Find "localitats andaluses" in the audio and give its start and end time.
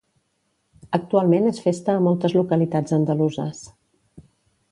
2.39-3.61